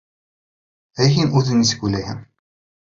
—Ә 1.05 1.11
һин 1.19 1.31
үҙең 1.43 1.63
нисек 1.63 1.87
уйлайһың? 1.91 2.29